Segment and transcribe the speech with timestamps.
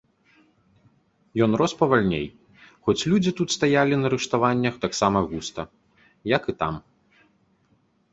[1.45, 2.23] Ён рос павальней,
[2.87, 5.63] хоць людзі тут стаялі на рыштаваннях таксама густа,
[6.35, 6.73] як і там.